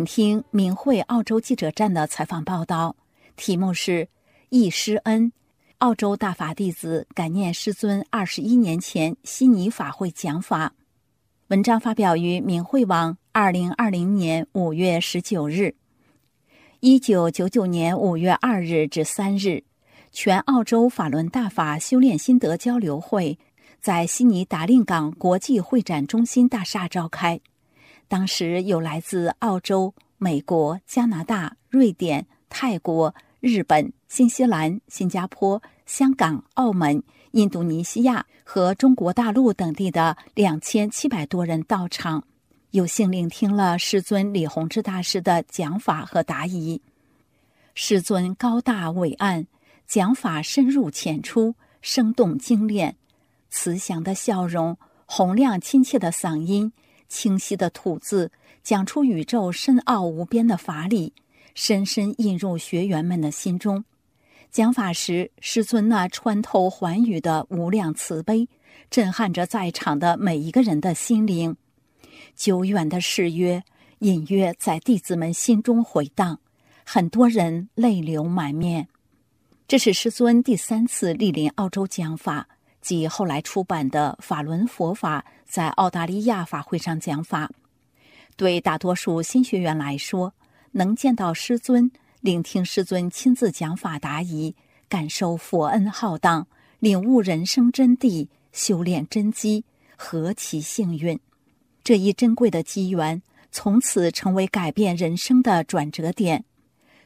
[0.00, 2.96] 请听明慧澳洲记者站的采访报道，
[3.36, 4.08] 题目是
[4.48, 5.30] “忆师恩”，
[5.76, 10.72] 澳洲大法弟子感念师尊二十一年前悉尼法会讲法。
[11.48, 15.74] 文章发表于明慧网，二零二零年五月十九日。
[16.80, 19.62] 一九九九年五月二日至三日，
[20.12, 23.38] 全澳洲法轮大法修炼心得交流会
[23.82, 27.38] 在悉尼达令港国际会展中心大厦召开。
[28.10, 42.24] 当时有来自澳洲、美国、加拿大、瑞典、泰国、日本、新西兰、新加坡、香港、澳门、印度尼西亚和中国大陆等地的两千七百多人到场，
[42.72, 46.82] 有幸聆听了师尊李洪志大师的讲法和答疑。
[47.74, 49.46] 师尊高大伟岸，
[49.86, 52.96] 讲法深入浅出，生动精炼，
[53.50, 56.72] 慈祥的笑容，洪亮亲切的嗓音。
[57.10, 61.12] 清晰的吐字讲出宇宙深奥无边的法理，
[61.54, 63.84] 深深印入学员们的心中。
[64.50, 68.48] 讲法时，师尊那穿透寰宇的无量慈悲，
[68.90, 71.56] 震撼着在场的每一个人的心灵。
[72.34, 73.62] 久远的誓约
[73.98, 76.38] 隐约在弟子们心中回荡，
[76.86, 78.88] 很多人泪流满面。
[79.68, 82.48] 这是师尊第三次莅临澳洲讲法。
[82.80, 87.50] 及后来出版的《法轮佛法》在澳大利亚法会上讲法，
[88.36, 90.32] 对大多数新学员来说，
[90.72, 91.90] 能见到师尊、
[92.20, 94.54] 聆听师尊亲自讲法答疑，
[94.88, 96.46] 感受佛恩浩荡，
[96.78, 99.64] 领悟人生真谛，修炼真机，
[99.96, 101.18] 何其幸运！
[101.82, 103.20] 这一珍贵的机缘，
[103.50, 106.44] 从此成为改变人生的转折点。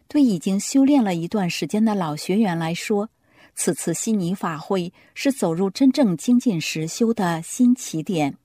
[0.07, 3.09] 对已经修炼了一段时间的老学员来说，
[3.55, 8.37] 此次悉尼法会是走入真正精进实修的新起点。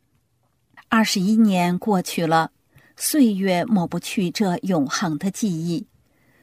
[0.88, 2.52] 二十一年过去了，
[2.96, 5.88] 岁月抹不去这永恒的记忆。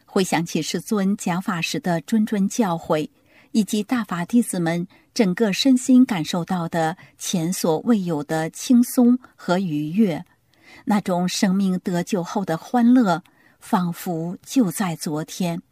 [0.04, 3.10] 回想起师尊讲法时的谆谆教诲，
[3.52, 10.24] 以及大法弟子们整个身心感受到的前所未有的轻松和愉悦，
[10.86, 13.22] 那种生命得救后的欢乐，
[13.60, 15.62] 仿佛就在昨天。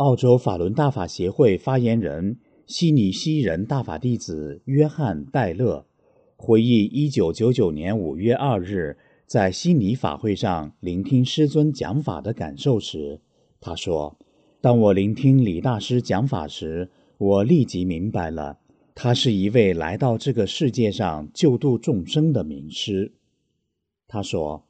[0.00, 5.84] 澳洲法轮大法协会发言人悉尼西人大法弟子约翰·戴勒
[6.36, 8.96] 回忆1999年5月2日
[9.26, 13.20] 在悉尼法会上聆听师尊讲法的感受时，
[13.60, 14.16] 他说
[14.62, 18.58] ：“当我聆听李大师讲法时，我立即明白了，
[18.94, 23.12] 他是一位来到这个世界上救度众生的名师。”
[24.08, 24.64] 他说：“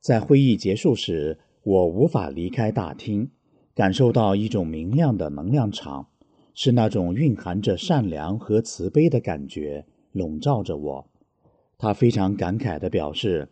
[0.00, 3.28] 在会议结束时，我无法离开大厅。”
[3.74, 6.08] 感受到一种明亮的能量场，
[6.52, 11.06] 是那种蕴含着善良和慈悲的感觉笼罩着我。
[11.78, 13.48] 他非常感慨地表示：“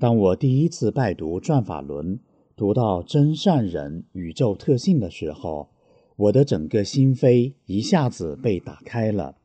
[0.00, 2.16] 当我第一次拜读《转法轮》，
[2.56, 5.68] 读到真善忍宇宙特性的时候，
[6.16, 9.36] 我的整个心扉一下子被打开了。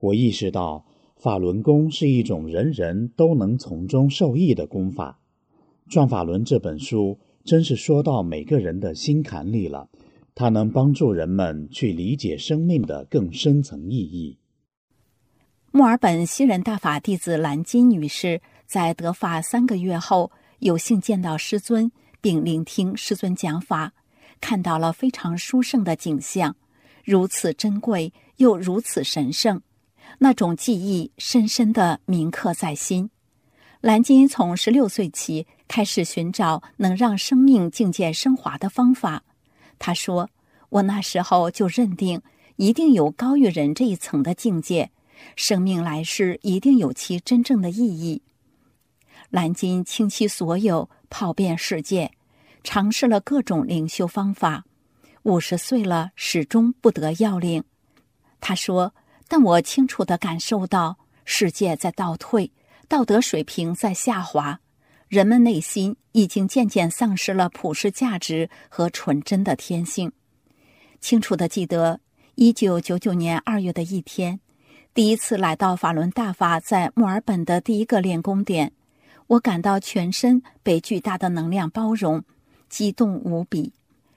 [0.00, 0.86] 我意识到
[1.16, 5.20] 法轮功是一种人人都能从中受益的功法。
[5.92, 9.88] 《转法轮》这本书。”真是说到每个人的心坎里了，
[10.34, 14.36] 它能帮助人们去理解生命的更深层意义。
[15.70, 23.92] 墨尔本西人大法弟子兰金女士在得法三个月后，有幸见到师尊，并聆听师尊讲法，
[24.40, 26.56] 看到了非常殊胜的景象，
[27.04, 29.62] 如此珍贵又如此神圣，
[30.18, 33.10] 那种记忆深深的铭刻在心。
[33.82, 39.22] 兰金从十六岁起开始寻找能让生命境界升华的方法。
[39.78, 40.30] 他说
[40.70, 42.22] ：“我那时候就认定，
[42.56, 44.90] 一定有高于人这一层的境界，
[45.34, 48.22] 生命来世一定有其真正的意义。”
[49.30, 52.12] 蓝金倾其所有，跑遍世界，
[52.62, 54.64] 尝试了各种灵修方法。
[55.24, 57.64] 五十岁了，始终不得要领。
[58.40, 58.94] 他说
[59.26, 62.52] ：“但我清楚的感受到，世界在倒退。”
[62.88, 64.60] 道德水平在下滑，
[65.08, 70.10] 人们内心已经渐渐丧失了普世价值和纯真的天性。
[71.00, 72.00] 清楚的记得，
[72.34, 74.40] 一九九九年二月的一天，
[74.92, 78.72] 第一次来到法轮大法在墨尔本的第一个练功点，
[79.28, 82.24] 我感到全身被巨大的能量包容，
[82.68, 83.72] 激动无比。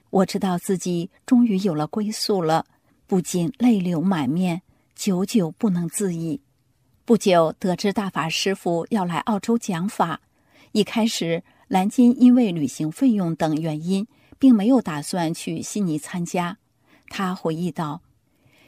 [0.10, 2.66] 我知道自己终于有了归宿了，
[3.06, 4.64] 不禁泪流满面，
[4.96, 6.42] 久久不能自已。
[7.06, 10.20] 不久得知大法师父要来澳洲讲法，
[10.72, 14.08] 一开始蓝金因为旅行费用等原因，
[14.38, 16.58] 并没有打算去悉尼参加。
[17.10, 18.02] 他回忆道。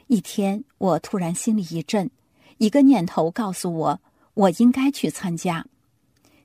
[0.08, 2.10] 一天，我突然心里一震，
[2.58, 4.02] 一个念头告诉我，
[4.34, 5.66] 我应该去参加。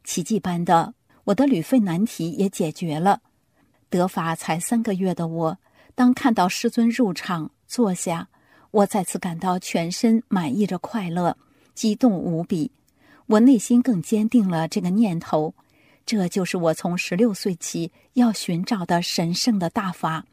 [0.05, 0.94] 奇迹般的，
[1.25, 3.23] 我的旅费难题也解决了。
[3.88, 5.58] 得法才三个月的我，
[5.94, 8.29] 当看到师尊入场坐下，
[8.70, 11.37] 我再次感到全身满溢着快乐，
[11.75, 12.70] 激动无比。
[13.26, 15.55] 我内心更坚定了这个念头：
[16.05, 20.25] 这就是我从十六岁起要寻找的神圣的大法。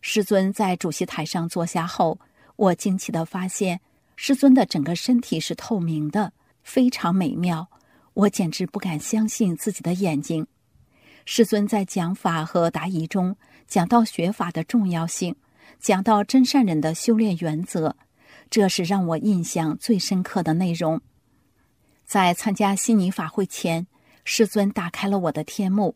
[0.00, 2.18] 师尊在主席台上坐下后，
[2.56, 3.80] 我惊奇的发现，
[4.14, 6.32] 师尊的整个身体是透明的，
[6.62, 7.68] 非常美妙。
[8.14, 10.46] 我简直不敢相信自己的眼睛。
[11.26, 13.36] 师尊在讲法和答疑中
[13.66, 15.34] 讲到学法的重要性，
[15.80, 17.96] 讲到真善人的修炼原则，
[18.48, 21.00] 这是让我印象最深刻的内容。
[22.10, 23.86] 在参加悉尼法会前，
[24.24, 25.94] 师尊打开了我的天目，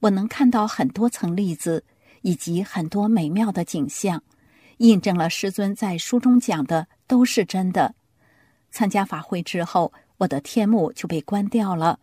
[0.00, 1.82] 我能看到很多层粒子。
[2.20, 4.22] 以及很多美妙的景象，
[4.78, 7.94] 印证了师尊在书中讲的都是真的。
[8.70, 12.00] 参加法会之后，我的天目就被关掉了，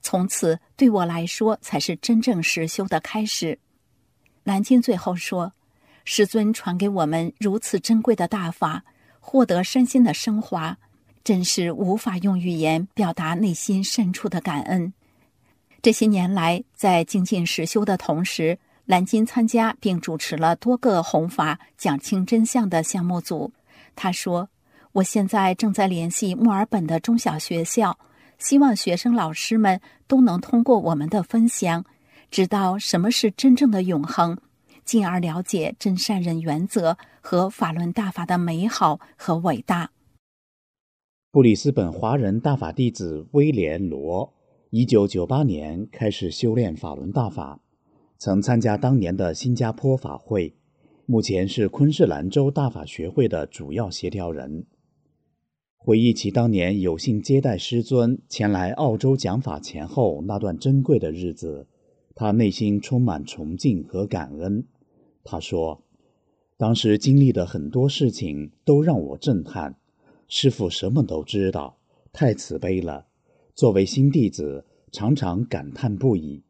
[0.00, 3.58] 从此对我来说才是真正实修的开始。
[4.44, 5.52] 南京最后说
[6.04, 8.84] ：“师尊传给我们如此珍贵的大法，
[9.18, 10.78] 获得身心的升华，
[11.24, 14.92] 真是无法用语言表达内心深处的感恩。”
[15.82, 18.58] 这些年来，在精进实修的同时。
[18.86, 23.50] 蓝金参加并主持了多个弘法讲清真相的项目组。
[23.96, 24.46] 他说
[24.92, 27.98] ：“我现在正在联系墨尔本的中小学校，
[28.36, 31.82] 希望学生老师们都能通过我们的分享，
[32.30, 34.36] 知道什么是真正的永恒，
[34.84, 39.88] 进而了解真善人原则和法轮大法的美好和伟大。”
[41.34, 44.32] 布里斯本华人大法弟子威廉罗，
[44.70, 47.60] 一九九八年开始修炼法轮大法。
[48.18, 50.54] 曾参加当年的新加坡法会，
[51.06, 54.64] 目前是昆士兰州大法学会的主要协调人。
[55.76, 61.66] 回忆起当年有幸接待师尊前来澳洲讲法前后那段珍贵的日子，
[62.14, 64.64] 他内心充满崇敬和感恩。
[65.24, 65.82] 他说
[66.56, 69.74] ：“当时经历的很多事情都让我震撼，
[70.28, 71.78] 师傅什么都知道，
[72.12, 73.06] 太慈悲了。
[73.54, 76.42] 作为新弟子，常常感叹不已。”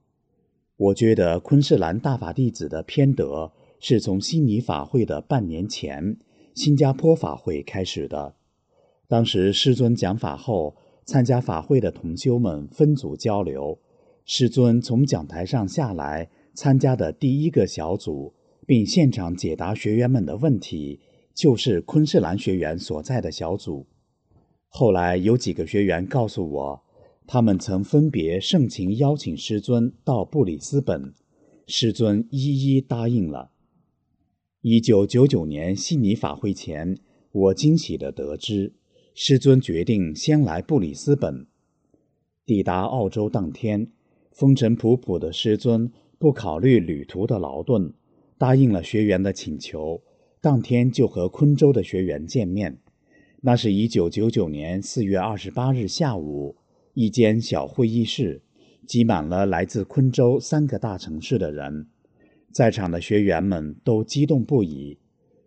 [0.77, 6.17] 我觉得昆士兰大法弟子的偏德是从悉尼法会的半年前
[6.53, 8.35] 新加坡法会开始的。
[9.07, 10.75] 当时师尊讲法后，
[11.05, 13.79] 参加法会的同修们分组交流。
[14.25, 18.33] 师尊从讲台上下来，参加的第一个小组，
[18.67, 21.01] 并现场解答学员们的问题，
[21.35, 23.87] 就是昆士兰学员所在的小组。
[24.69, 26.85] 后来有几个学员告诉我。
[27.27, 31.15] 他们曾分别盛情邀请师尊到布里斯本，
[31.67, 33.51] 师尊一一答应了。
[34.61, 36.99] 一九九九年悉尼法会前，
[37.33, 38.75] 我惊喜地得知，
[39.15, 41.47] 师尊决定先来布里斯本。
[42.45, 43.91] 抵达澳洲当天，
[44.31, 47.95] 风尘仆仆的师尊不考虑旅途的劳顿，
[48.37, 50.03] 答应了学员的请求，
[50.45, 52.77] 当天就和昆州的学员见面。
[53.41, 56.57] 那是一九九九年四月二十八日下午。
[56.93, 58.43] 一间小会议室，
[58.87, 61.87] 挤满了来自昆州三个大城市的人，
[62.53, 64.99] 在场的学员们都激动不已。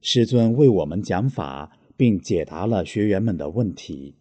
[0.02, 4.16] 师尊为我们讲法，并解答了学员们的问题。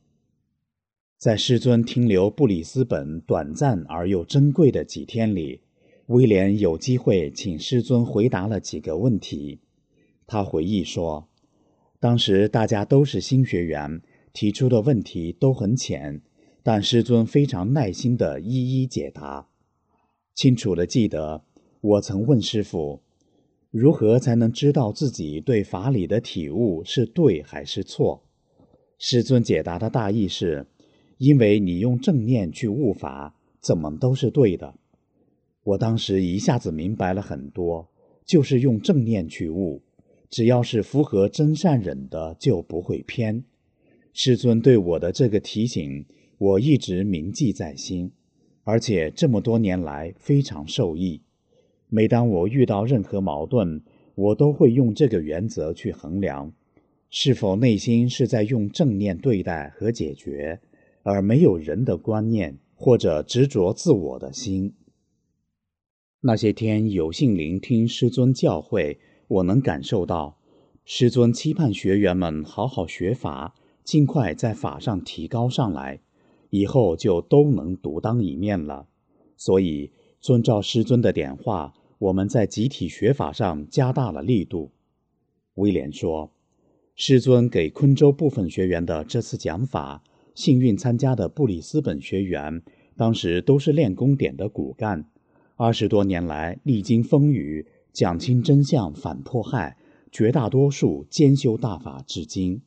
[1.16, 5.62] 在师尊停留布里斯本短暂而又珍贵的几天里，
[6.08, 9.60] 威廉有机会请师尊回答了几个问题。
[10.26, 11.28] 他回忆说
[12.00, 14.00] ：“当时大家都是新学员，
[14.32, 16.20] 提出的问题都很浅。”
[16.62, 19.46] 但师尊非常耐心地一一解答。
[20.34, 21.44] 清楚地记得，
[21.80, 23.02] 我曾问师傅
[23.70, 28.24] ：“如何才能知道自己对法理的体悟是对还是错？”
[28.98, 30.66] 师尊解答的大意是
[31.18, 34.74] ：“因为你用正念去悟法，怎么都是对的。”
[35.62, 37.88] 我当时一下子明白了很多，
[38.24, 39.82] 就是用正念去悟，
[40.30, 43.44] 只要是符合真善忍的，就不会偏。
[44.12, 46.06] 师尊对我的这个提醒。
[46.38, 48.12] 我一直铭记在心，
[48.62, 51.22] 而且这么多年来非常受益。
[51.88, 53.80] 每当我遇到任何矛盾，
[54.14, 56.52] 我都会用这个原则去衡量：
[57.08, 60.60] 是否内心是在用正念对待和解决，
[61.02, 64.74] 而没有人的观念或者执着自我的心？
[66.20, 70.38] 那些天有幸聆听师尊教诲，我能感受到，
[70.84, 76.00] 师尊期盼学员们好好学法，尽快在法上提高上来，
[76.50, 78.86] 以后就都能独当一面了。
[79.36, 84.72] 所以，遵照师尊的点化，我们在集体学法上加大了力度。
[85.54, 86.32] 威廉说。
[86.98, 90.02] 师尊给昆州部分学员的这次讲法，
[90.34, 92.62] 幸运参加的布里斯本学员，
[92.96, 95.04] 当时都是练功点的骨干，
[95.56, 99.78] 二十多年来历经风雨，讲清真相，反迫害，
[100.12, 102.60] 绝大多数兼修大法至今。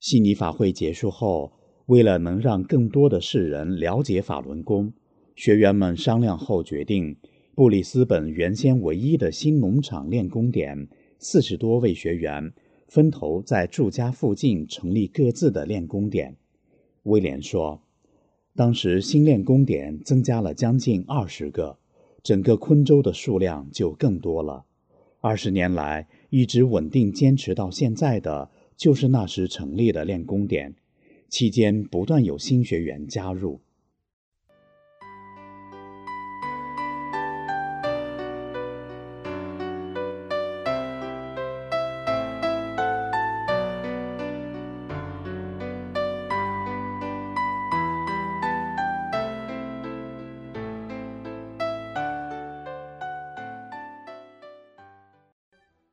[0.00, 1.52] 悉尼法会结束后，
[1.86, 4.92] 为了能让更多的世人了解法轮功，
[5.36, 7.16] 学员们商量后决定，
[7.54, 10.88] 布里斯本原先唯一的新农场练功点，
[11.20, 12.52] 四十多位学员。
[12.88, 16.36] 分头在住家附近成立各自的练功点。
[17.04, 17.82] 威廉说
[18.56, 21.78] ：“当时新练功点增加了将近二十个，
[22.24, 24.64] 整个昆州的数量就更多了。
[25.20, 30.74] 二十年来一直稳定坚持到现在的，就是那时成立的练功点，
[31.28, 33.60] 期间不断有新学员加入。”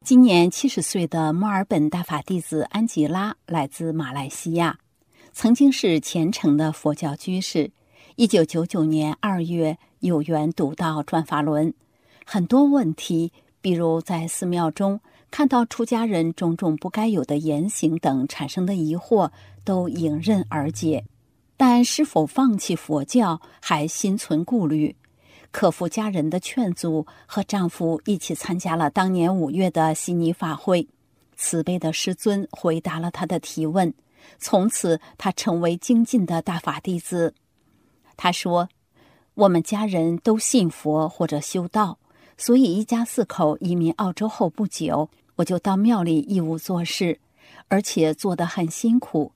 [0.03, 4.79] 今年七十岁的墨尔本大法弟子安吉拉来自马来西亚，
[5.31, 7.69] 曾经是虔诚的佛教居士。
[8.15, 11.71] 一九九九年二月有缘读到转法轮，
[12.25, 13.31] 很多问题，
[13.61, 19.29] 比如在寺庙中看到出家人种种不该有的言行等产生的疑惑，
[19.63, 21.05] 都迎刃而解。
[21.55, 24.95] 但是否放弃佛教，还心存顾虑。
[25.51, 30.87] 克服家人的劝阻，和丈夫一起参加了当年五月的悉尼法会。
[31.35, 33.93] 慈悲的师尊回答了他的提问，
[34.37, 37.33] 从此他成为精进的大法弟子。
[38.15, 38.69] 他说
[39.33, 41.97] ：“我们家人都信佛或者修道，
[42.37, 47.19] 所以一家四口移民澳洲后不久，我就到庙里义务做事，
[47.67, 49.31] 而且做得很辛苦。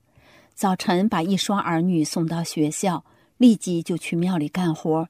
[0.54, 3.04] 早晨把一双儿女送到学校，
[3.36, 5.08] 立即就去庙里干活。”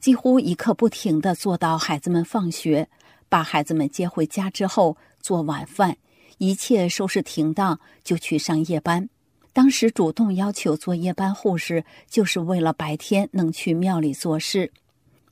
[0.00, 2.88] 几乎一刻不停的做到孩子们放学，
[3.28, 5.96] 把孩子们接回家之后做晚饭，
[6.38, 9.08] 一切收拾停当就去上夜班。
[9.52, 14.70] 当时主动要求做夜班护士，就是为了白天能去庙里做事，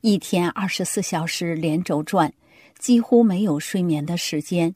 [0.01, 2.33] 一天二十四小时连轴转，
[2.77, 4.75] 几乎没有睡眠的时间。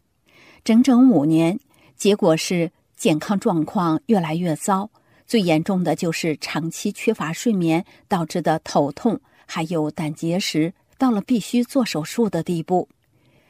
[0.64, 1.60] 整整五年，
[1.98, 4.90] 结果是健康状况越来越糟，
[5.28, 9.20] 最严重的就是长期缺乏睡眠导致的头痛。
[9.54, 12.88] 还有胆结石，到了必须做手术的地步。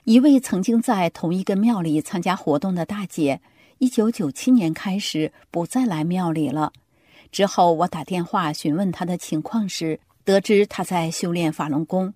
[0.06, 3.40] 一位曾经在同一个庙里参加活动的大姐，
[3.78, 6.74] 一九九七年开始不再来庙里了。
[7.32, 12.12] 之后我打电话询问她的情况时，得知她在修炼法轮功。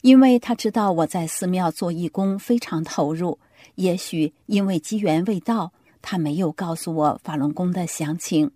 [0.00, 3.38] 因为她知道我在寺庙做义工非常投入，
[3.74, 8.50] 也许因为机缘未到，她没有告诉我法轮功的详情。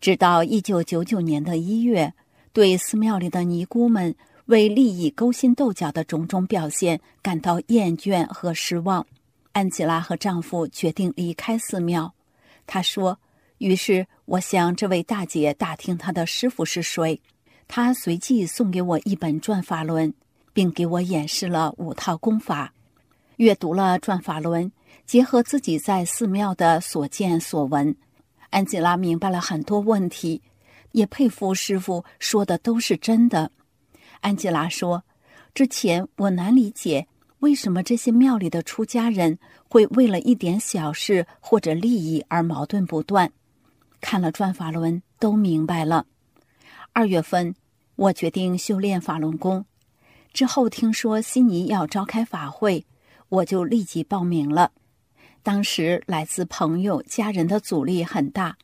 [0.00, 2.14] 直到一九九九年的一月。
[2.58, 9.06] 对寺庙里的尼姑们为利益勾心斗角的种种表现感到厌倦和失望，
[9.52, 12.12] 安吉拉和丈夫决定离开寺庙。
[12.66, 13.20] 她说
[13.58, 17.20] ：“于是我向这位大姐打听她的师傅是谁，
[17.68, 20.12] 她随即送给我一本《转法轮》，
[20.52, 22.72] 并给我演示了五套功法。
[23.36, 24.64] 阅读了《转法轮》，
[25.06, 27.94] 结合自己在寺庙的所见所闻，
[28.50, 30.42] 安吉拉明白了很多问题。”
[30.92, 33.50] 也佩服师傅说的都是真的。
[34.20, 35.04] 安吉拉说
[35.54, 37.06] ：“之前我难理解
[37.40, 43.30] 为什么这些庙里的出家人会为了一点小事或者利益而矛盾不断。
[44.00, 46.06] 看了转法轮，都明白了。
[46.92, 47.54] 二月份，
[47.96, 49.64] 我决定修炼法轮功。
[50.32, 52.84] 之后听说悉尼要召开法会，
[53.28, 54.72] 我就立即报名了。
[55.42, 58.56] 当时来自朋友、家人的阻力很大。”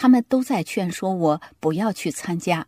[0.00, 2.64] 他们都在劝说我不要去参加，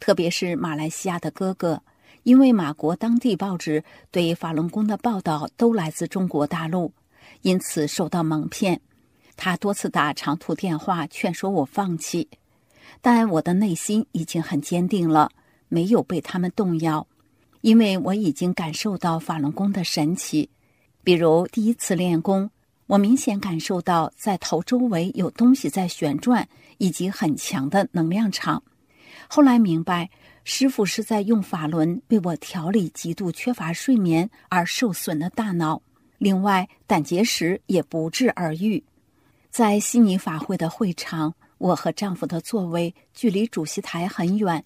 [0.00, 1.80] 特别是马来西亚的哥哥，
[2.24, 6.92] 因为马国当地报纸对法轮功的报道都来自中国大陆，
[7.42, 8.80] 因此受到蒙骗。
[9.36, 12.28] 他多次打长途电话劝说我放弃，
[13.00, 15.30] 但我的内心已经很坚定了，
[15.68, 17.06] 没有被他们动摇，
[17.60, 20.50] 因为我已经感受到法轮功的神奇。
[21.04, 22.50] 比如第一次练功，
[22.86, 26.48] 我明显感受到在头周围有东西在旋转，
[26.84, 28.62] 以及很强的能量场。
[29.26, 30.10] 后来明白，
[30.44, 35.80] 师傅是在用法轮为我调理极度缺乏睡眠而受损的大脑。
[36.18, 38.84] 另外，胆结石也不治而愈。
[39.50, 44.62] 在悉尼法会的会场，我和丈夫的座位距离主席台很远，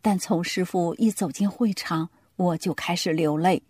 [0.00, 3.62] 但从师傅一走进会场，我就开始流泪，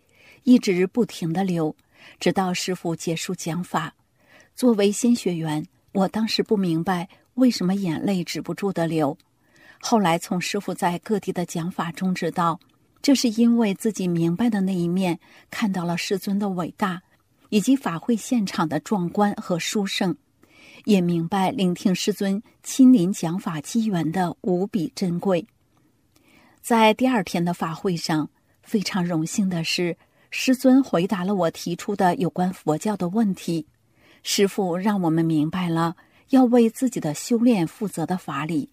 [0.43, 1.75] 一直不停的流。
[2.17, 3.93] 直到师傅结束讲法，
[4.55, 9.17] 作为新学员，我当时不明白为什么眼泪止不住的流。
[9.79, 12.59] 后来从师傅在各地的讲法中知道，
[13.01, 15.17] 这是因为自己明白的那一面
[15.49, 17.01] 看到了师尊的伟大，
[17.49, 20.15] 以及法会现场的壮观和殊胜，
[20.83, 25.47] 也明白聆听师尊亲临讲法机缘的无比珍贵。
[26.61, 28.29] 在第二天的法会上，
[28.61, 29.97] 非常荣幸的是。
[30.31, 33.65] 师尊回答了我提出的有关佛教的问题，
[34.21, 35.95] 师傅让我们明白了
[36.29, 38.69] 要为自己的修炼负责的法理。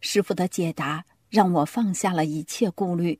[0.00, 3.18] 师傅的解答让我放下了一切顾虑，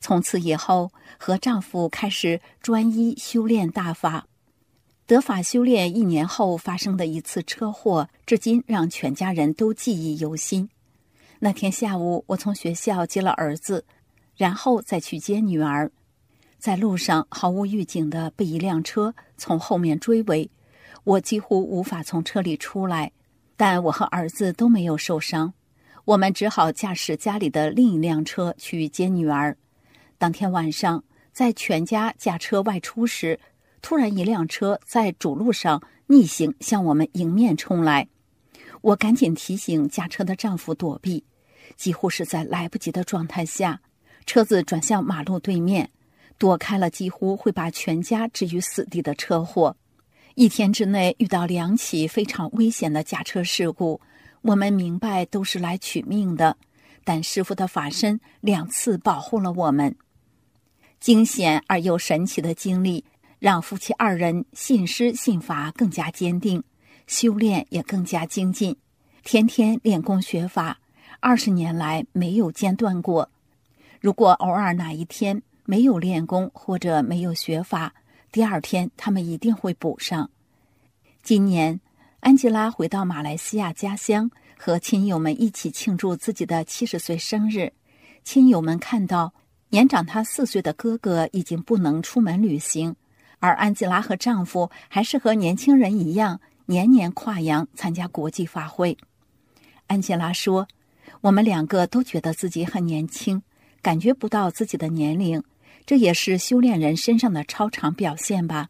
[0.00, 4.26] 从此以后和丈夫开始专一修炼大法。
[5.06, 10.68] 得法修炼一年后发生的一次车祸，至今让全家人都记忆犹新。
[11.38, 13.84] 那天下午，我从学校接了儿子，
[14.36, 15.92] 然后再去接女儿。
[16.58, 20.50] 在路上毫无预警的被一辆车从后面追尾，
[21.04, 23.12] 我几乎无法从车里出来，
[23.56, 25.52] 但我和儿子都没有受伤。
[26.04, 29.56] 我们只好驾驶家里的另一辆车去接女儿。
[30.18, 33.40] 当天晚上，在全家驾车外出时，
[33.82, 38.06] 突然一辆车在主路上逆行向我们迎面冲来，
[38.82, 41.24] 我赶紧提醒驾车的丈夫躲避，
[41.76, 43.80] 几乎是在来不及的状态下，
[44.26, 45.90] 车子转向马路对面。
[46.38, 49.74] 躲开了几乎会把全家置于死地的车祸，
[50.36, 53.98] 一天之内遇到两起非常危险的驾车事故，
[54.42, 56.58] 我们明白都是来取命的，
[57.04, 59.96] 但师傅的法身两次保护了我们。
[61.00, 63.02] 惊险而又神奇的经历，
[63.38, 66.62] 让夫妻二人信师信法更加坚定，
[67.06, 68.76] 修炼也更加精进，
[69.24, 70.78] 天天练功学法，
[71.20, 73.30] 二十年来没有间断过。
[74.02, 77.94] 如果偶尔哪一天，没有练功或者没有学法，
[78.32, 80.30] 第二天他们一定会补上。
[81.22, 81.80] 今年，
[82.20, 87.72] 安吉拉回到马来西亚家乡，和亲友们一起庆祝自己的七十岁生日。
[88.22, 89.32] 亲友们看到
[89.70, 92.94] 年长她四岁的哥哥已经不能出门旅行，
[93.38, 98.96] 而安吉拉和丈夫还是和年轻人一样，年年跨洋参加国际法会。
[99.86, 100.68] 安吉拉说
[101.22, 103.42] ：“我们两个都觉得自己很年轻，
[103.80, 105.42] 感觉不到自己的年龄。”
[105.86, 108.68] 这也是修炼人身上的超常表现吧？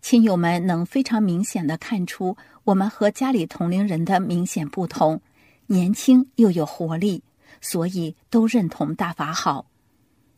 [0.00, 5.20] 亲友们能非常明显的看出我们和家里同龄人的明显不同，
[5.66, 7.22] 年轻又有活力，
[7.60, 9.66] 所以都认同大法好。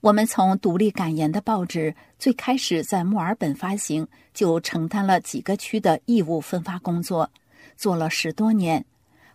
[0.00, 7.31] 我们从独立感言的报纸最开始在墨尔本发行，就承担了几个区的义务分发工作，
[7.76, 8.85] 做了十多年。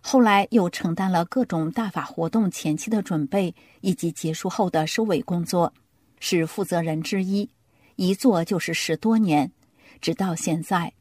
[0.02, 5.72] 后来又承担了各种大法活动前期的准备以及结束后的收尾工作。
[6.20, 7.48] 是负责人之一，
[7.96, 9.52] 一做就是十多年，
[10.00, 10.92] 直到现在。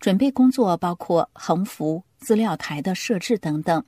[0.00, 3.84] 准备工作包括横幅、资料台的设置等等。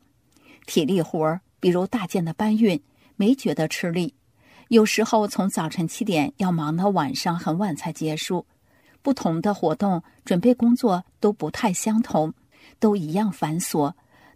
[0.66, 2.80] 体力活儿，比如大件的搬运，
[3.16, 4.14] 没觉得吃力。
[4.68, 8.46] 有时候从早晨七点要忙到晚上很晚才结束。
[9.02, 12.32] 不同的活动准备工作都不太相同，
[12.78, 13.92] 都一样繁琐。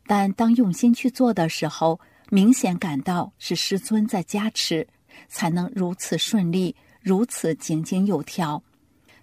[0.07, 4.87] 但当用心去做的时候，明显感到是师尊在加持。
[5.27, 8.63] 才能如此顺利，如此井井有条。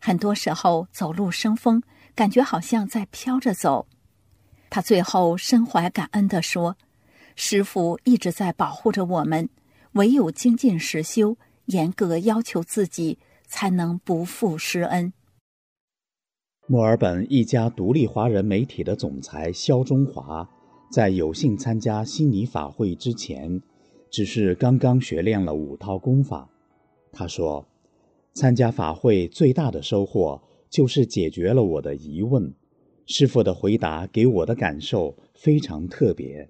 [0.01, 1.81] 很多时候走路生风，
[2.13, 3.87] 感觉好像在飘着走。
[4.69, 6.75] 他最后深怀感恩地说
[7.35, 9.49] ：“师傅一直在保护着我们，
[9.93, 15.13] 唯有精进实修，严格要求自己，才能不负师恩。”
[16.67, 20.49] 墨尔本一家独立华人媒体的总裁肖中华，
[20.91, 23.61] 在有幸参加悉尼法会之前。
[24.15, 26.49] 只是刚刚学练了五套功法，
[27.11, 27.67] 他说
[28.33, 32.53] ：“参加法会最大的收获就是解决了我的疑问。
[33.07, 36.49] 师傅的回答给我的感受非常特别。”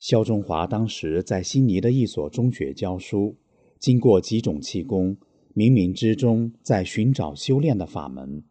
[0.00, 3.38] 肖中华当时在悉尼的一所中学教书，
[3.78, 5.16] 经过几种气功，
[5.54, 8.44] 冥冥之中在寻找修炼的法门。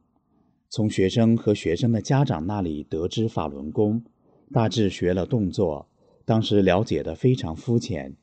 [0.67, 4.03] 从学生和学生的家长那里得知法轮功，
[4.51, 5.88] 大致学了动作。
[6.29, 8.15] 当时了解的非常肤浅，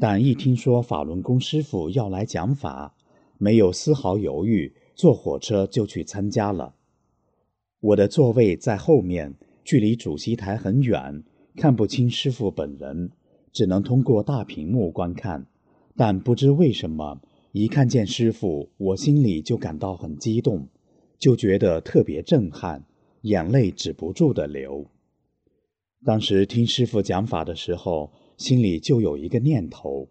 [0.00, 2.96] 但一听说法轮功师傅要来讲法，
[3.38, 6.74] 没有丝毫犹豫，坐火车就去参加了。
[7.78, 11.22] 我的座位在后面，距离主席台很远，
[11.54, 13.12] 看不清师傅本人，
[13.52, 15.46] 只能通过大屏幕观看。
[15.94, 17.20] 但不知为什么，
[17.52, 20.66] 一看见师傅，我心里就感到很激动，
[21.20, 22.84] 就觉得特别震撼，
[23.20, 24.86] 眼泪止不住的流。
[26.04, 30.10] 当时听师傅讲法的时候，心里就有一个念头：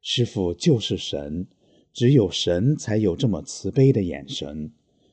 [0.00, 1.46] 师傅就是神，
[1.92, 4.72] 只有神才有这么慈悲的眼神。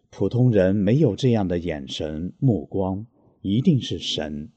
[0.10, 3.06] 普通人没有这样的眼神目光，
[3.42, 4.50] 一定是神。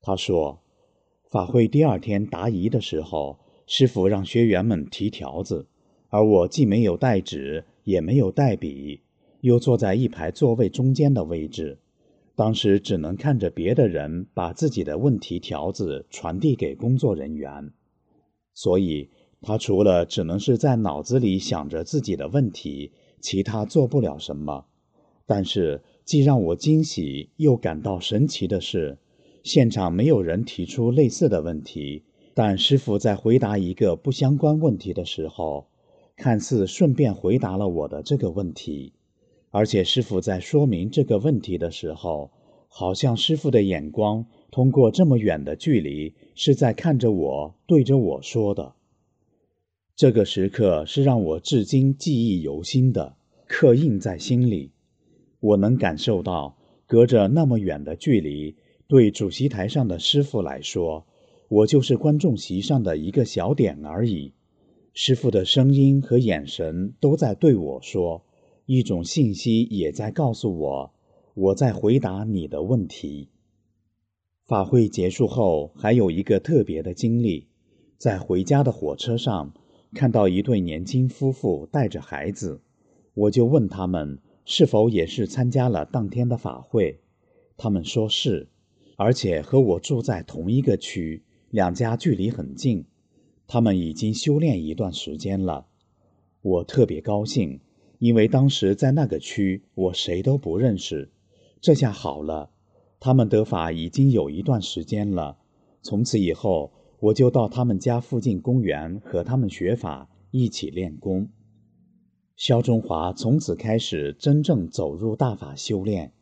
[0.00, 0.62] 他说，
[1.28, 5.66] 法会第二天答疑的时候，师傅让学员们提条子，
[6.10, 9.00] 而我既没有带纸，也没有带笔，
[9.40, 11.80] 又坐在一排座位中间的位置，
[12.38, 17.72] 当时只能看着别的人把自己的问题条子传递给工作人员，
[18.54, 22.92] 所以他除了只能是在脑子里想着自己的问题。
[23.20, 24.66] 其他做不了什么，
[25.26, 28.98] 但是既让我惊喜又感到神奇的是，
[29.42, 35.66] 现场没有人提出类似的问题，但师傅在回答一个不相关问题的时候，
[36.14, 38.92] 看似顺便回答了我的这个问题，
[39.50, 42.30] 而且师傅在说明这个问题的时候，
[42.68, 48.74] 好像师傅的眼光通过这么远的距离是在看着我，对着我说的。
[49.96, 54.70] 这个时刻是让我至今记忆犹新的，刻印在心里。
[55.40, 56.56] 我能感受到，
[56.86, 58.56] 隔着那么远的距离，
[58.86, 61.06] 对主席台上的师傅来说，
[61.48, 64.34] 我就是观众席上的一个小点而已。
[64.94, 68.24] 师傅的声音和眼神都在对我说，
[68.70, 70.92] 一种信息也在告诉我，
[71.32, 73.30] 我在回答你的问题。
[74.44, 77.48] 法会结束后，还有一个特别的经历，
[77.96, 79.54] 在回家的火车上。
[79.94, 82.60] 看到一对年轻夫妇带着孩子，
[83.14, 87.00] 我就问他们是否也是参加了当天的法会。
[87.56, 88.50] 他们说是，
[88.98, 92.84] 而且和我住在同一个区，两家距离很近。
[93.46, 95.68] 他们已经修炼一段时间了，
[96.42, 97.60] 我特别高兴，
[97.98, 101.10] 因为当时在那个区我谁都不认识。
[101.60, 102.50] 这下好了，
[102.98, 105.38] 他们得法已经有一段时间了，
[105.82, 106.72] 从此以后。
[107.00, 111.28] 我就到他们家附近公园和他们学法，一起练功。
[112.34, 116.12] 肖中华从此开始真正走入大法修炼，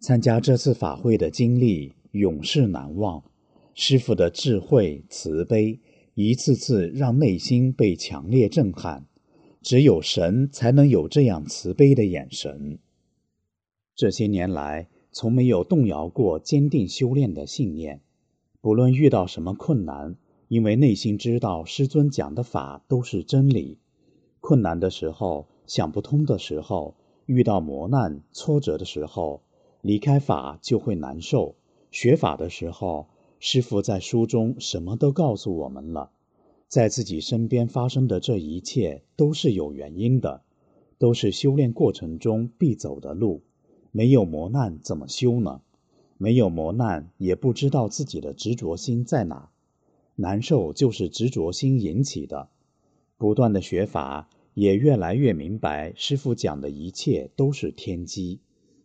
[0.00, 3.22] 参加这次法会的经历永世难忘。
[3.74, 5.78] 师傅的智慧慈悲，
[6.14, 9.04] 一次次让内心被强烈震撼。
[9.66, 12.78] 只有神才能有这样慈悲的眼神。
[13.96, 18.00] 这些年来，从没有动摇过坚定修炼的信念。
[18.60, 20.14] 不论遇到什么困难，
[20.46, 23.80] 因为内心知道师尊讲的法都是真理。
[24.38, 29.42] 困难的时候，想不通的时候，遇到磨难、挫折的时候，
[29.80, 31.56] 离开法就会难受。
[31.90, 33.08] 学法的时候，
[33.40, 36.12] 师父在书中什么都告诉我们了。
[36.68, 40.42] 在自己身边发生的这一切都是有原因的，
[40.98, 43.42] 都是修炼过程中必走的路。
[43.92, 45.62] 没有磨难怎么修呢？
[46.18, 49.50] 没有磨难，也不知道自己的执着心在哪。
[50.16, 52.48] 难受就是执着心引起的。
[53.16, 58.40] 不断的学法，也越来越明白师傅讲的一切都是天机，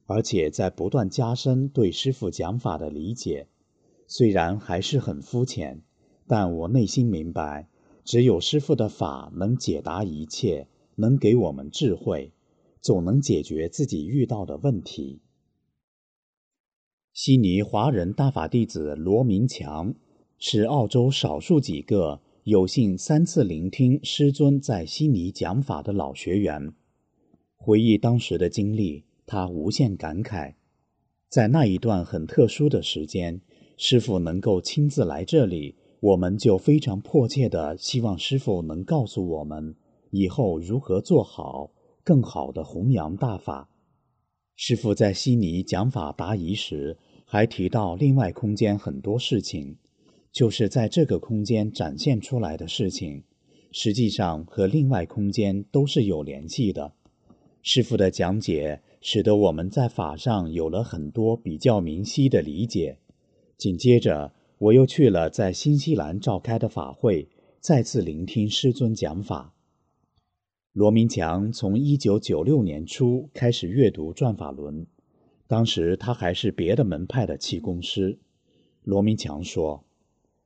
[0.05, 3.47] 而且在不断加深对师傅讲法的理解。
[4.07, 5.81] 虽然还是很肤浅，
[6.27, 7.67] 但我内心明白，
[8.03, 12.31] 只有师傅的法能解答一切，能给我们智慧，
[12.81, 15.21] 总能解决自己遇到的问题。
[17.13, 19.93] 悉尼华人大法弟子罗明强
[20.39, 26.73] 是澳洲少数几个有幸三次聆听师尊在悉尼讲法的老学员。
[27.55, 30.55] 回忆当时的经历，他无限感慨：
[31.29, 33.41] 在那一段很特殊的时间，
[33.77, 39.75] 师傅能够亲自来这里，我们就非常迫切的希望师傅能告诉我们
[40.09, 41.71] 以后如何做好、
[42.03, 43.69] 更好的弘扬大法。
[44.55, 49.77] 师傅在悉尼讲法答疑时，还提到另外空间很多事情，
[50.31, 53.23] 就是在这个空间展现出来的事情，
[53.71, 56.93] 实际上和另外空间都是有联系的。
[57.61, 62.97] 师傅的讲解使得我们在法上有了很多比较明晰的理解。
[63.55, 67.27] 紧接着，我又去了在新西兰召开的法会，
[67.59, 69.55] 再次聆听师尊讲法。
[70.71, 74.85] 罗明强从一九九六年初开始阅读《转法轮》，
[75.47, 78.19] 当时他还是别的门派的气功师。
[78.83, 79.83] 罗明强说：“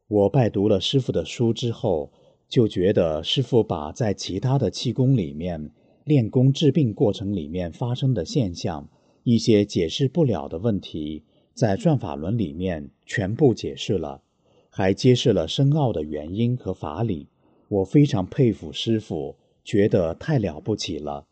[0.08, 2.14] 我拜读了师傅的书之后，
[2.48, 5.72] 就觉得师傅把在其他的气功里面
[6.06, 8.88] 练功治病过程里面发生的现象，
[9.24, 14.22] 一些解释不了的问题，在转法轮里面全部解释了，
[14.70, 17.30] 还揭示了深奥的原因和法理。
[17.70, 21.28] 我非常佩服师傅，觉得太了不起了。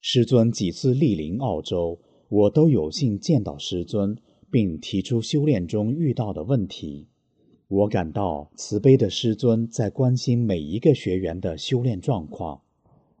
[0.00, 4.16] 师尊几次莅临澳洲，我都有幸见到师尊，
[4.50, 7.06] 并提出修炼中遇到的问题。
[7.68, 12.62] 我感到慈悲的师尊在关心每一个学员的修炼状况。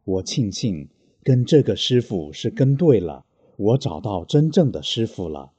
[0.04, 0.88] 我庆幸
[1.22, 3.26] 跟这个师傅是跟对了。
[3.58, 5.52] 我找到真正的师傅了，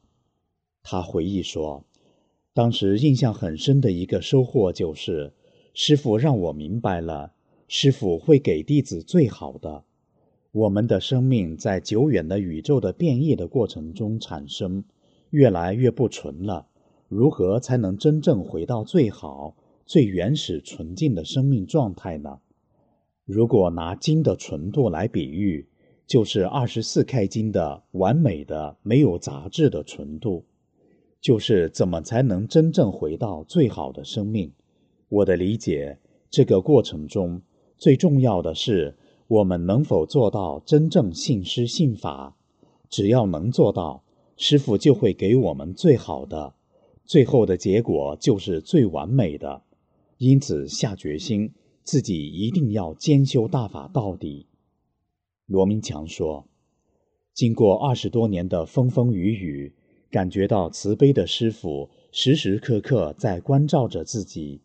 [0.83, 1.85] 他回忆说，
[2.53, 5.33] 当时印象很深的一个收获就是，
[5.73, 7.31] 师傅让我明白了，
[7.67, 9.85] 师傅会给弟子最好的。
[10.51, 14.83] 我们的生命在久远的宇宙的变异的过程中产生，
[15.31, 16.67] 越来越不纯了。
[17.07, 22.39] 如何才能真正回到最好、最原始、纯净的生命状态呢？
[23.25, 25.67] 如果拿金的纯度来比喻。
[26.05, 30.43] 就是二十四 K 金的完美的、没有杂质的纯度，
[31.23, 34.51] 就是怎么才能真正回到最好的生命？
[35.07, 35.97] 我的理解，
[36.29, 37.41] 这个过程中
[37.77, 38.97] 最重要的是
[39.29, 42.35] 我们能否做到真正信师信法。
[42.89, 44.03] 只要能做到，
[44.35, 46.55] 师傅就会给我们最好的，
[47.05, 49.63] 最后的结果就是最完美的。
[50.17, 54.47] 因此，下决心自己一定要兼修大法到底。
[55.45, 56.49] 罗明强说
[57.33, 59.73] ：“经过二十多年的风风雨雨，
[60.13, 64.61] 感觉到慈悲的师傅时时刻刻在关照着自己，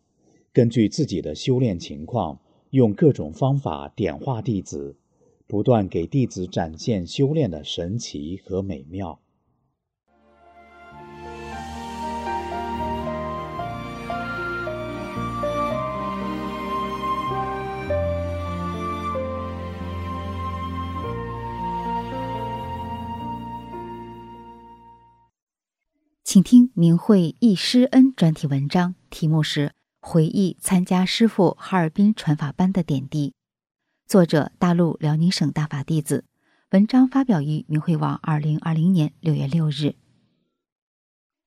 [0.53, 4.95] 根据自己的修炼情况，用各种方法点化弟子，
[5.47, 9.19] 不断给弟子展现修炼的神奇和美妙。”
[26.29, 33.29] 请听明慧忆师恩专题文章，题目是《回忆参加师傅哈尔滨传法班的点滴》，
[34.05, 36.25] 作者大陆辽宁省大法弟子。
[36.69, 39.95] 文章发表于明慧网，二零二零年六月六日。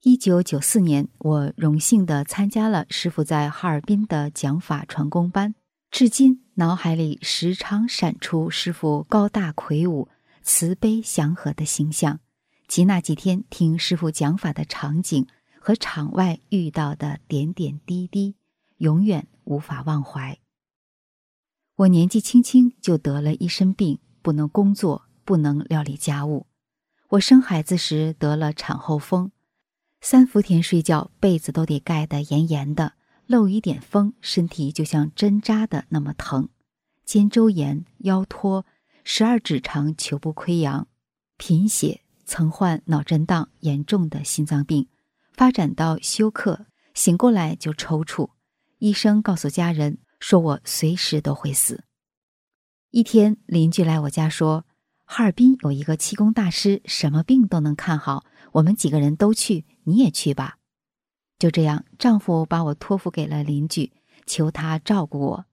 [0.01, 5.55] 一九九四年，我荣幸的参加了师傅在哈尔滨的讲法传功班，
[5.92, 10.09] 至今脑海里时常闪出师傅高大魁梧、
[10.42, 12.18] 慈悲祥和的形象。
[12.68, 15.27] 及那几天听师傅讲法的场景
[15.61, 18.35] 和场外遇到的点点滴滴，
[18.79, 20.38] 永远无法忘怀。
[21.77, 26.46] 我年纪轻轻就得了一身病，不能工作，不能料理家务。
[27.11, 29.33] 我生孩子时得了产后风，
[30.01, 32.94] 三伏天睡觉被子都得盖得严严的，
[33.27, 36.48] 漏一点风，身体就像针扎的那么疼。
[37.05, 38.64] 肩周炎、腰脱、
[39.05, 40.87] 十二指肠球部溃疡、
[41.37, 42.01] 贫血。
[42.24, 44.88] 曾患脑震荡，严重的心脏病，
[45.32, 48.30] 发展到休克，醒过来就抽搐。
[48.78, 51.85] 医生告诉家人说我随时都会死。
[52.90, 54.64] 一天，邻居来我家说，
[55.04, 60.58] 哈尔滨有一个气功大师，什么病都能看好，我们几个人都去，你也去吧。
[61.38, 63.92] 就这样，丈夫把我托付给了邻居，
[64.26, 65.46] 求他照顾我。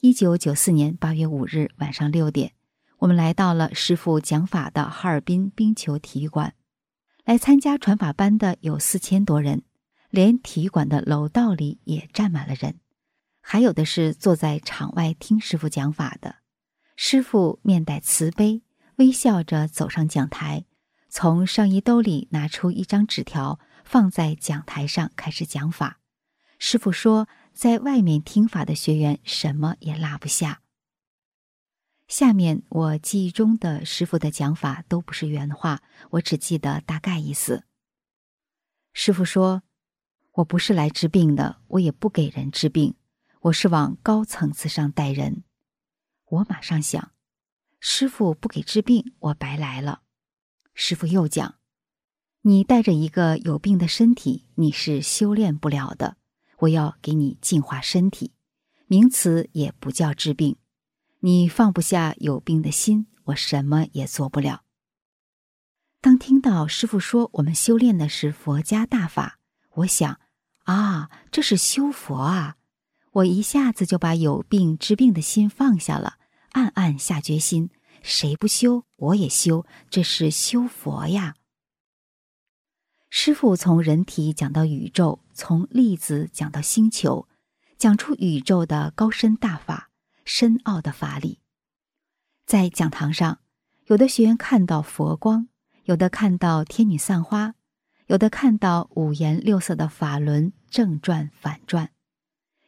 [0.00, 2.52] 一九九四年八月五日晚上六点。
[2.98, 6.54] 我们来到了师傅讲法的哈尔滨冰球体育馆，
[7.24, 9.62] 来参加传法班的有四千多人，
[10.10, 12.80] 连体育馆的楼道里也站满了人，
[13.40, 16.36] 还有的是坐在场外听师傅讲法的。
[16.96, 18.62] 师傅面带慈悲，
[18.96, 20.64] 微笑着走上讲台，
[21.08, 26.00] 从上衣兜里拿出一张纸条，放在讲台上开始讲法。
[26.58, 30.62] 师傅说，在外面听法的学员什么也落不下。
[32.08, 37.64] 下面我记忆中的师傅的讲法都不是原话，我只记得大概意思。
[38.94, 39.62] 师傅说
[40.32, 42.94] ：“我不是来治病的，我也不给人治病，
[43.42, 45.44] 我是往高层次上带人。”
[46.30, 47.12] 我马上想，
[47.78, 50.00] 师傅不给治病，我白来了。
[50.72, 51.56] 师傅又讲
[52.40, 56.16] ：“你带着一个有病的身体，你是修炼不了的。
[56.60, 58.32] 我要给你净化身体，
[58.86, 60.56] 名词也不叫治病。”
[61.20, 64.62] 你放不下有病的心，我什么也做不了。
[66.00, 69.40] 当听到师傅说我们修炼的是佛家大法，
[69.74, 70.20] 我想
[70.64, 72.54] 啊，这是修佛啊！
[73.10, 76.18] 我一下子就把有病治病的心放下了，
[76.52, 81.34] 暗暗下决心：谁不修，我也修，这是修佛呀！
[83.10, 87.26] 师傅从人体讲到宇宙，从粒子讲到星球，
[87.76, 89.87] 讲出宇宙的高深大法。
[90.30, 91.40] 深奥的法理，
[92.44, 93.38] 在讲堂上，
[93.86, 95.48] 有的学员看到佛光，
[95.84, 97.54] 有的看到天女散花，
[98.08, 101.92] 有的看到五颜六色的法轮正转反转，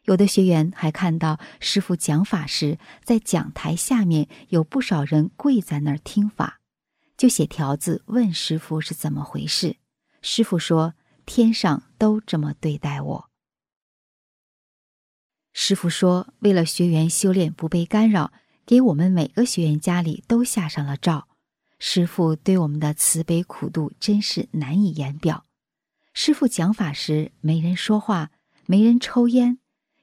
[0.04, 6.60] 有的学员还看到师傅讲法时，在讲台下面有不少人跪在那儿听法，
[7.18, 9.76] 就写条子问师傅是怎么回事。
[10.22, 10.94] 师傅说
[11.26, 13.29] ：“天上都这么对待我。”
[15.52, 18.32] 师傅说：“为了学员修炼不被干扰，
[18.64, 21.26] 给我们每个学员家里都下上了罩。
[21.80, 25.46] 师傅对我们的慈悲苦度真是难以言表。
[26.14, 28.30] 师傅讲法时，没人说话，
[28.66, 29.58] 没人抽烟，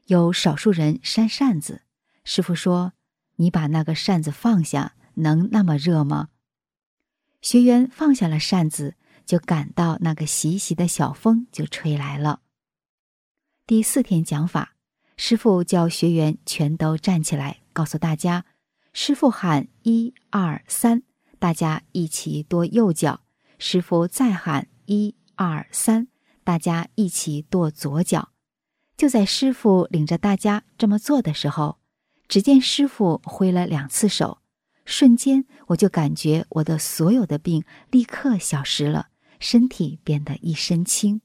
[0.07, 1.83] 有少数人扇扇子。
[2.25, 2.93] 师傅说
[3.37, 6.29] ：‘你把那个扇子放下，能那么热吗？’
[7.41, 12.41] 学员放下了扇子，就感到那个习习的小风就吹来了。
[13.65, 14.73] 第四天讲法。”
[15.17, 18.45] 师傅叫学员全都站起来，告诉大家
[18.93, 21.01] ：“师傅喊一二三，
[21.39, 23.21] 大家一起跺右脚；
[23.57, 26.07] 师傅再喊一二三，
[26.43, 28.29] 大家一起跺左脚。”
[28.95, 31.79] 就在师傅领着大家这么做的时候，
[32.27, 34.39] 只见师傅挥了两次手，
[34.85, 41.21] 瞬间我就感觉我的所有的病立刻消失了，身体变得一身轻。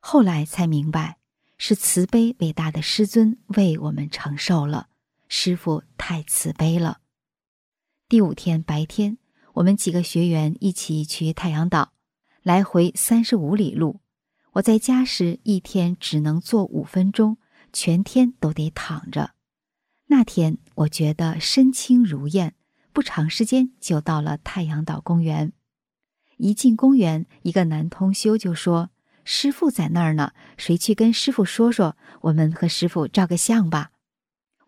[0.00, 1.18] 后来才明白。
[1.56, 4.88] 是慈悲伟大的师尊为我们承受了，
[5.28, 6.98] 师傅太慈悲了。
[8.08, 9.18] 第五天白天，
[9.54, 11.92] 我们几个学员一起去太阳岛，
[12.42, 14.00] 来回三十五里路。
[14.52, 17.38] 我在家时一天只能坐五分钟，
[17.72, 19.30] 全天都得躺着。
[20.06, 22.54] 那天我觉得身轻如燕，
[22.92, 25.52] 不长时间就到了太阳岛公园。
[26.36, 28.90] 一进公园，一个男同修就说。
[29.24, 31.96] 师傅在那儿呢，谁去跟师傅说说？
[32.22, 33.90] 我们和师傅照个相吧。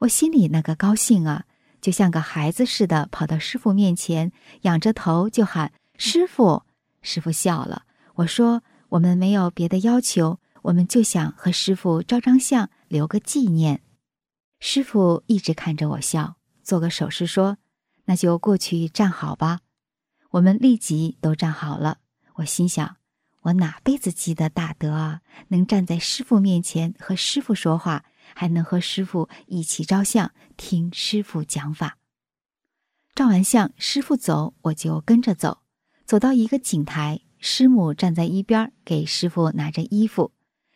[0.00, 1.44] 我心里那个高兴啊，
[1.80, 6.64] 就像个孩子似的，跑到师傅面前，仰着头就喊：“师傅！”
[7.02, 7.84] 师傅笑了。
[8.16, 13.82] 我说：“我们没有别的要求，我们就想和师傅照张相，留个纪念。”
[14.58, 17.58] 师傅一直看着我笑，做个手势说
[18.06, 19.60] ：“那就过去站好吧。”
[20.32, 21.98] 我们立即都站好了。
[22.36, 22.96] 我心想。
[23.46, 25.20] 我哪辈子积的大德啊！
[25.48, 28.04] 能站在师傅面前和师傅说话，
[28.34, 31.96] 还能和师傅一起照相，听师傅讲法。
[33.14, 35.62] 照完相，师傅走，我就跟着走。
[36.04, 40.32] 走到一个井台，师母站在一边，给师傅拿着衣服。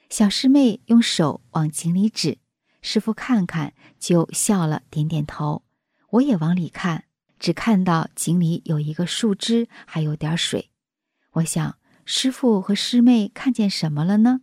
[0.09, 2.39] 小师妹用手往井里指，
[2.83, 5.65] 师傅看看，就笑了，点点头。
[6.11, 7.07] 我也往里看，
[7.41, 10.71] 只看到井里有一个树枝，还有点水。
[11.33, 11.80] 我想。
[12.13, 14.41] 师傅和师妹看见什么了呢？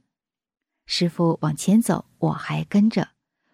[0.85, 3.09] 师傅往前走，我还跟着。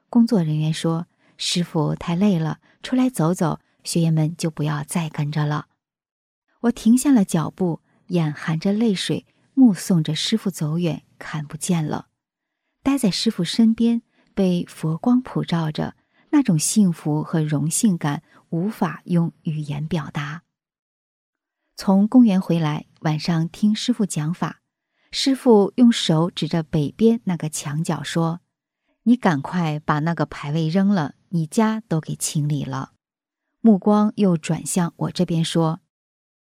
[0.07, 5.65] 工作人员说：“师傅太累了，出来走走，学员们就不要再跟着了。”
[6.61, 12.09] 我停下了脚步，眼含着泪水，目送着师傅走远，看不见了。
[12.83, 14.03] 待在师傅身边，
[14.35, 15.95] 被佛光普照着，
[16.29, 20.43] 那种幸福和荣幸感，无法用语言表达。
[21.75, 24.61] 从公园回来，晚上听师傅讲法。
[25.11, 28.39] 师傅用手指着北边那个墙角说
[29.03, 32.93] ：“你赶快把那个牌位扔了，你家都给清理了。”
[33.59, 35.81] 目光又转向我这边说：“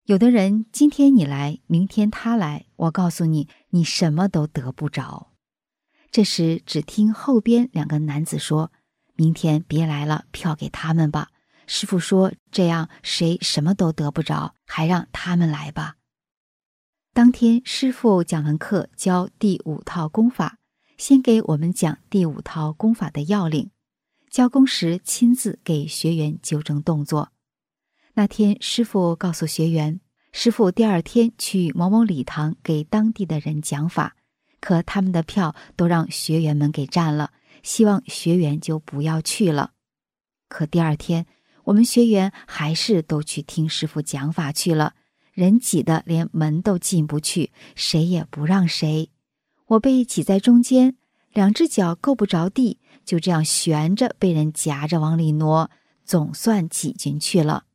[0.06, 5.34] 有的人今天你来，明天他来，我告诉你，你什么都得不着。”
[6.10, 8.72] 这时只听后边两个男子说
[9.16, 11.32] ：“明天别来了，票给他们吧。”
[11.68, 15.96] 师傅说：“这样谁什么都得不着，还让他们来吧。”
[17.16, 20.58] 当天师傅讲完课，教第五套功法，
[20.98, 23.72] 先给我们讲第五套功法的要领。
[24.30, 27.32] 教功时亲自给学员纠正动作。
[28.16, 30.02] 那天师傅告诉学员
[30.34, 34.18] ：“师傅第二天去某某礼堂给当地的人讲法，
[34.60, 37.32] 可他们的票都让学员们给占了，
[37.64, 39.72] 希望学员就不要去了。”
[40.50, 41.26] 可第二天。
[41.64, 44.94] 我们学员还是都去听师傅讲法去了，
[45.36, 49.12] 人挤得连门都进不去，谁也不让谁。
[49.68, 50.96] 我被挤在中间，
[51.34, 55.70] 两只脚够不着地，就这样悬着，被人夹着往里挪，
[56.04, 57.66] 总算挤进去了。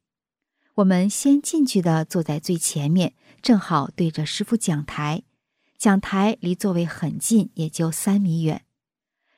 [0.76, 5.22] 我们先进去的坐在最前面，正好对着师傅讲台，
[5.76, 8.64] 讲台离座位很近，也就三米远。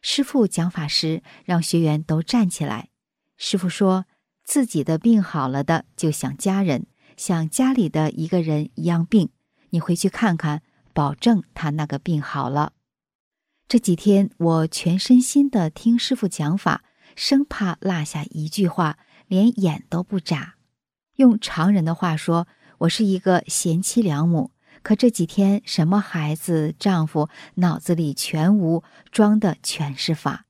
[0.00, 2.88] 师傅讲法时，让学员都站起来。
[3.36, 4.06] 师傅说。
[4.44, 6.86] 自己的病好了的，就想家人，
[7.16, 9.30] 像家里的一个人一样病。
[9.70, 12.72] 你回去看看，保证他那个病好了。
[13.68, 16.84] 这几天我全身心的听师傅讲法，
[17.16, 20.56] 生怕落下一句话，连眼都不眨。
[21.16, 22.46] 用常人的话说，
[22.78, 24.50] 我是一个贤妻良母，
[24.82, 30.46] 可这几天什么孩子、丈夫，脑子里全无，装的全是法。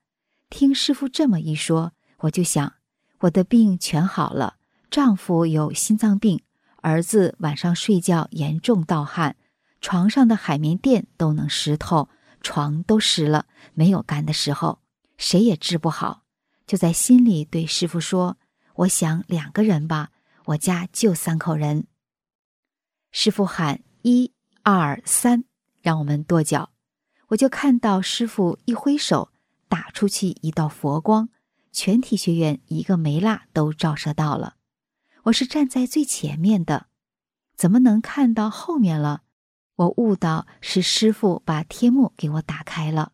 [0.50, 2.74] 听师傅这么一说，我就想，
[3.20, 4.56] 我的病全好了，
[4.90, 6.40] 丈夫有心脏病，
[6.82, 9.36] 儿子晚上睡觉严重盗汗，
[9.80, 12.08] 床上的海绵垫都能湿透，
[12.40, 14.80] 床都湿了，没有干的时候，
[15.16, 16.24] 谁也治不好。
[16.66, 18.36] 就在心里对师傅说
[18.74, 20.10] ：“我想两个人吧，
[20.46, 21.86] 我家就三口人。”
[23.12, 25.44] 师傅喊一二三，
[25.82, 26.70] 让我们跺脚。
[27.28, 29.30] 我就看到师傅一挥手，
[29.68, 31.28] 打出去一道佛光，
[31.70, 34.56] 全体学员一个没落都照射到了。
[35.24, 36.86] 我是站在最前面的，
[37.54, 39.22] 怎么能看到后面了？
[39.76, 43.12] 我悟到是师傅把天幕给我打开了。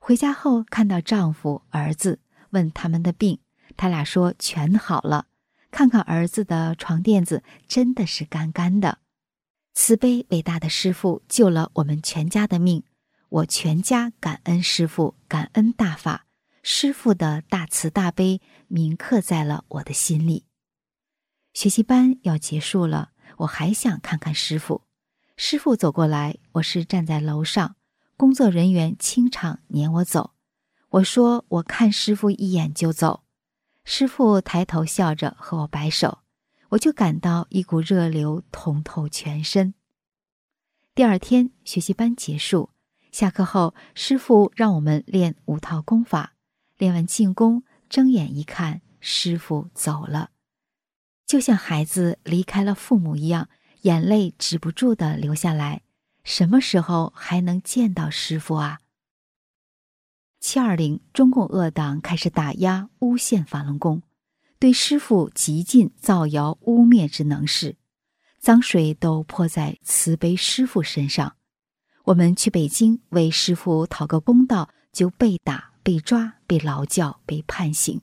[0.00, 2.18] 回家后看到丈夫、儿子，
[2.50, 3.38] 问他们的病，
[3.76, 5.26] 他俩说全好了。
[5.70, 8.98] 看看儿子的床垫子，真的是干干的。
[9.74, 12.82] 慈悲伟大的师傅救了我们全家的命，
[13.28, 16.26] 我全家感恩师傅，感恩大法，
[16.64, 20.46] 师傅的大慈大悲铭刻在了我的心里。
[21.54, 24.82] 学习班要结束了，我还想看看师傅。
[25.36, 27.76] 师傅走过来，我是站在楼上，
[28.16, 30.32] 工作人员清场撵我走。
[30.88, 33.24] 我说我看师傅一眼就走。
[33.84, 36.18] 师傅抬头笑着和我摆手。
[36.70, 39.74] 我就感到一股热流通透全身。
[40.94, 42.70] 第二天学习班结束，
[43.10, 46.32] 下课后，师傅让我们练五套功法。
[46.78, 50.30] 练完进功，睁眼一看，师傅走了，
[51.32, 53.48] 就像孩子离开了父母一样，
[53.84, 55.80] 眼泪止不住的流下来。
[56.24, 58.80] 什么时候还能见到师傅啊？
[60.40, 64.02] 七二零，中共恶党开始打压诬陷法轮功。
[64.58, 67.76] 对师傅极尽造谣污蔑之能事，
[68.38, 71.36] 脏水都泼在慈悲师傅身上。
[72.04, 78.02] 我们去北京为师傅讨个公道，就被打、被抓、被劳教、被判刑，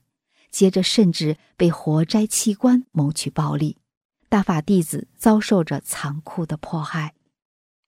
[0.52, 3.78] 接着甚至被活摘器官谋取暴利。
[4.30, 7.14] 大法弟子遭受着残酷的迫害。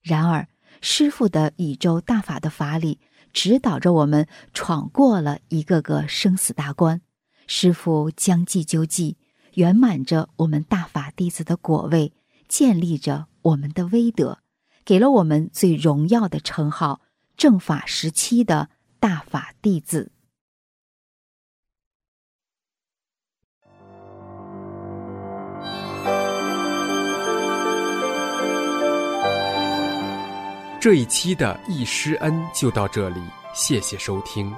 [0.02, 0.48] 然而，
[0.82, 3.00] 师傅的宇宙大法的法理
[3.32, 7.02] 指导着我们，闯过了一个个生死大关。
[7.46, 9.18] 师傅将计就计，
[9.54, 12.14] 圆满着我们大法弟子的果位，
[12.48, 14.40] 建立着我们的威德，
[14.84, 17.02] 给了我们最荣耀的称号——
[17.38, 20.12] 正法时期的大法弟子。
[30.82, 33.22] 这一期的易师恩就到这里，
[33.54, 34.52] 谢谢收听。